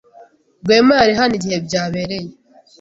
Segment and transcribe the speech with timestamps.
[0.63, 2.29] Rwema yari hano igihe byabereye?